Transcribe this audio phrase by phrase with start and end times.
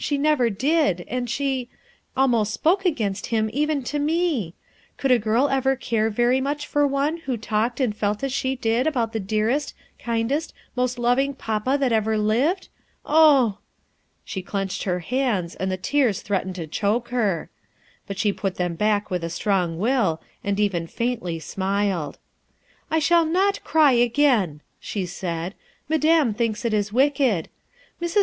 [0.03, 1.69] She never did; and she—
[2.17, 4.55] almost spoke against him, even to me!
[4.97, 8.55] Could a girl ever care very much for one who talked and felt as she
[8.55, 12.67] did about the dearest, kindest, most loving papa that ever lived?
[13.05, 13.59] oh!"
[14.25, 17.51] She clenched her hands, and the tears threat ened to choke her;
[18.07, 22.15] but she put them back with a strong will, and even faintly smiled,
[22.89, 25.53] 11 1 shall not cry again/' she said.
[25.87, 27.49] "Madame thinks it is wicked.
[28.01, 28.17] Mrs.